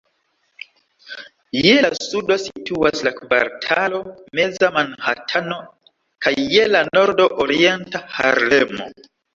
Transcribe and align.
Je 1.65 1.73
la 1.87 1.91
sudo 2.05 2.37
situas 2.45 3.05
la 3.09 3.13
kvartalo 3.19 4.01
Meza 4.41 4.73
Manhatano 4.81 5.63
kaj 6.27 6.37
je 6.59 6.69
la 6.75 6.85
nordo 6.99 7.33
Orienta 7.47 8.07
Harlemo. 8.19 8.95